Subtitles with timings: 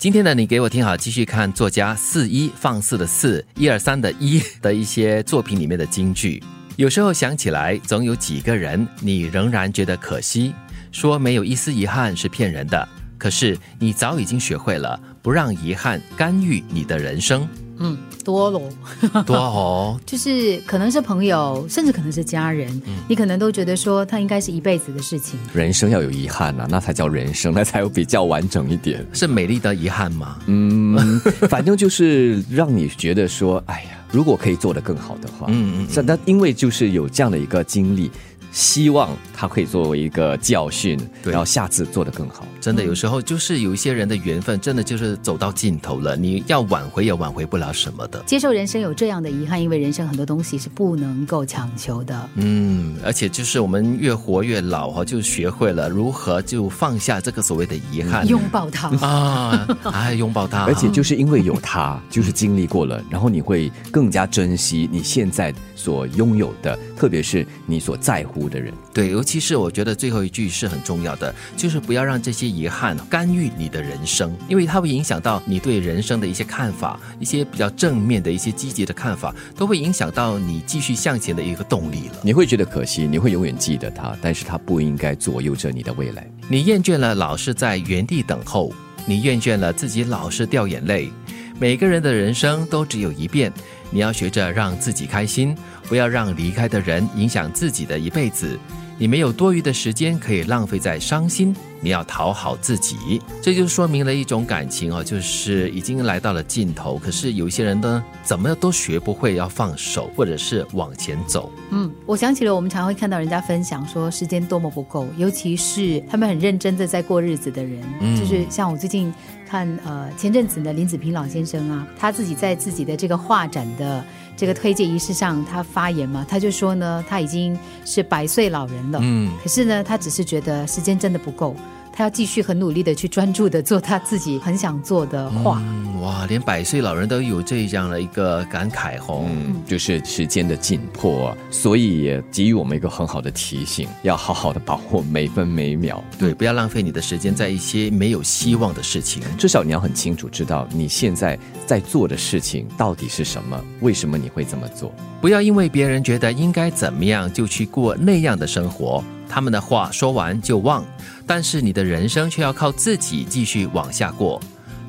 [0.00, 6.42] 今天呢，你给我听好，继续看作家四一放肆的四一二三的一的一些作品里面的金句。
[6.76, 10.54] 有时候想起来，总有几个人，你仍然觉得可惜，
[10.90, 12.88] 说没有一丝遗憾是骗人的。
[13.18, 17.46] 可是你早已经学会了不让遗憾干预你的人生。
[17.80, 18.62] 嗯，多喽，
[19.26, 22.70] 多哦，就是可能是朋友，甚至可能是家人，
[23.08, 25.40] 你可能都觉得说他应该是一辈子的事情。
[25.54, 29.04] 人生要有遗憾呐，那才叫人生， 那才有比较完整一点。
[29.12, 30.36] 是美丽的遗憾吗？
[30.46, 38.10] 嗯， 反正就是让你觉得说，哎呀，如果可以做得更好的话，嗯嗯，那因为就是有这样的一个经历。
[38.52, 42.46] 希望他可以作为一个教训，然后下次做得更好。
[42.60, 48.22] 真的，有时候就是有一些人的缘分，真的就是走到尽头了，你要挽回也挽回不了什么的。
[48.26, 52.28] 接受人生有这样的遗憾，因为人生很多东西是不能够强求的。
[52.34, 60.64] 嗯，而且就是我们越活越老哈，就学会了如何就放下这个所谓的遗憾，拥抱它啊，哎，拥抱它。
[60.64, 68.39] 而且就是因为有它，就是经历过了，然后你会更加珍惜你现在所拥有的，特别是你所在乎。
[68.48, 82.20] 的人对，尤其是我觉得最后一句是很重要的，就是不要让这些遗憾干预你的人生，因为它会影响到你对人生的一些看法，一些比较正面的一些积极的看法，都会影响到你继续向前的一个动力了。
[82.22, 86.26] 你会觉得可惜，你会永远记得它，但是它不应该左右着你的未来。
[86.48, 88.72] 你厌倦了老是在原地等候，
[89.06, 91.10] 你厌倦了自己老是掉眼泪。
[91.58, 93.52] 每个人的人生都只有一遍，
[93.90, 95.56] 你要学着让自己开心。
[95.90, 98.56] 不要让离开的人影响自己的一辈子。
[99.00, 106.98] 你没有多余的时间可以浪费在伤心，你要讨好自己，这就说明了一种感情哦，就是已经来到了尽头。
[106.98, 111.50] 可是有一些人呢，怎么都学不会要放手，或者是往前走。
[111.70, 117.82] 嗯，我想起了我们常会看到人家分享说时间多么不够，尤其是他们很认真的在过日子的人，
[118.18, 119.10] 就是像我最近
[119.48, 124.04] 看呃前阵子的林子平老先生啊，他自己在自己的这个画展的。
[124.36, 131.54] 这个推介仪式上，他发言嘛，他就说呢，他已经是百岁老人了，嗯，可是呢，他只是觉得时间真的不够。
[132.00, 135.62] 他要继续很努力的去专注的做他自己很想做的画。
[136.00, 146.02] 哇，连百岁老人都有这样的一个感慨吼，嗯，就是时间的紧迫，所以也给予我们一个很好的提醒，要好好的把握每分每秒。
[146.18, 149.22] 对，不要浪费你的时间在一些没有希望的事情。
[149.36, 154.90] 至少你要很清楚知道你现在在做的事情到底是什么，为什么你会这么做。
[155.20, 159.04] 不要因为别人觉得应该怎么样，就去过那样的生活。
[159.30, 160.84] 他们的话说完就忘，
[161.24, 164.40] 但是你的人生却要靠自己继续往下过。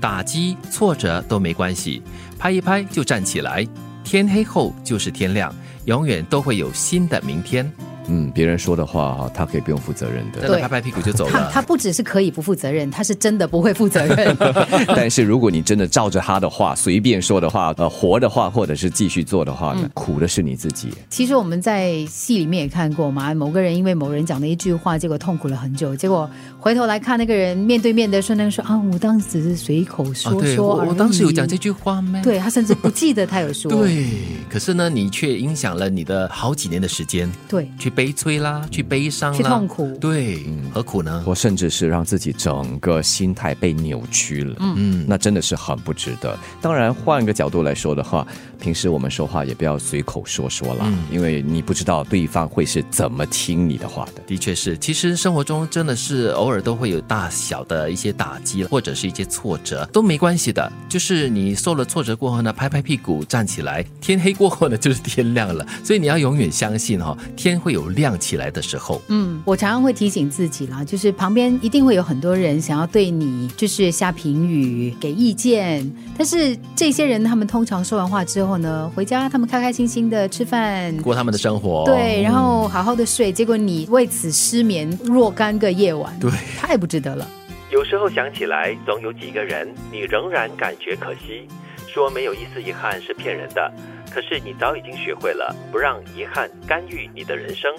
[0.00, 2.00] 打击、挫折都没关系，
[2.38, 3.66] 拍一拍就站起来。
[4.04, 5.52] 天黑后就是天亮，
[5.86, 7.70] 永远都会有新的明天。
[8.08, 11.30] 嗯，别人说的话哈，他可以不用负责任的，真的拍拍屁股就走了。
[11.32, 14.36] 他他不只是可以不负责任，他是真的不会负责任。
[14.88, 20.88] 但是如果你真的照着他的话随便说的话，呃，活的话，或者是继续做的话，苦的是你自己。
[21.08, 32.20] 其实我们在戏里面也看过嘛，某个人因为某人讲的一句话，结果痛苦了很久，结果回头来看那个人面对面的说，那个说啊，我当时只是随口说说我当时有讲这句话吗？
[32.22, 33.70] 对他甚至不记得他有说。
[33.78, 34.06] 对，
[34.48, 37.30] 可是呢，你却影响了你的好几年的时间。
[37.48, 38.64] 对，去悲催啦。
[38.70, 41.24] 去悲伤，去痛苦，对，何苦呢？
[41.26, 46.38] 我甚至是让自己整个心态被扭曲了，嗯，那真的是很不值得。
[46.60, 48.24] 当然，换个角度来说的话，
[48.60, 54.22] 平时我们说话也不要随口说说啦，因为你不知道对方会是怎么听你的话的。
[54.28, 60.70] 的确是，其实生活中真的是偶尔都会有大小的一些打击，或者是一些挫折，都没关系的。
[60.88, 65.66] 就是你受了挫折过后呢，拍拍屁股站起来，天黑过后呢就是天亮了。
[65.82, 68.62] 所以你要永远相信哈，天会有亮起来的。
[68.68, 87.26] 时候，嗯，我常常会提醒自己啦，就是旁边一定会有很多人想要对你就是下评语、给意见，但是这些人他们通常说完话之后呢，回家他们开开心心的吃饭，过他们的生活，对，然后好好的睡，结果你为此失眠若干个夜晚，对，太不值得了。
[87.70, 91.48] 有时候想起来，总有几个人，你仍然感觉可惜，
[91.86, 93.72] 说没有一丝遗憾是骗人的，
[94.10, 97.74] 可是你早已经学会了不让遗憾干预你的人生。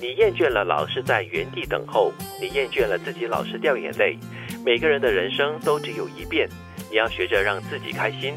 [0.00, 4.18] 你厌倦了老是在原地等候，你厌倦了自己老是掉眼泪。
[4.64, 6.48] 每个人的人生都只有一遍，
[6.90, 8.34] 你要学着让自己开心，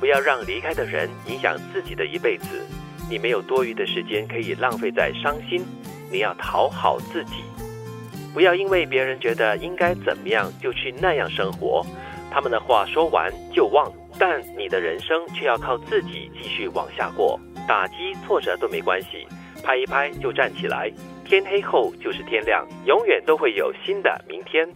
[0.00, 2.64] 不要让离开的人影响自己的一辈子。
[3.10, 5.62] 你没有多余的时间可以浪费在伤心，
[6.10, 7.42] 你要讨好自己，
[8.32, 11.84] 不要因为别人觉得应该怎么样就去那样生活。
[12.30, 17.38] 他们的话说完就忘，但你的人生却要靠自己继续往下过。
[17.66, 19.26] 打击挫折都没关系。
[19.62, 20.92] 拍一拍就站起来，
[21.24, 24.68] 天黑后就是天亮，永远都会有新的明天。